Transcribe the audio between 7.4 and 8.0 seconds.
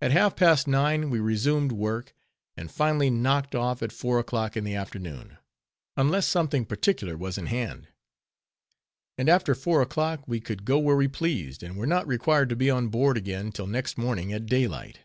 hand.